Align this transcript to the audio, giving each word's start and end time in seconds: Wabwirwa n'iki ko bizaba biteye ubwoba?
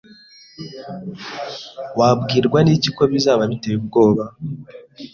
Wabwirwa 1.99 2.59
n'iki 2.63 2.89
ko 2.97 3.03
bizaba 3.11 3.43
biteye 3.51 3.75
ubwoba? 3.81 4.23